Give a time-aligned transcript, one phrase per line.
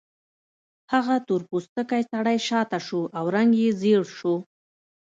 [0.93, 4.35] هغه تور پوستکی سړی شاته شو او رنګ یې ژیړ شو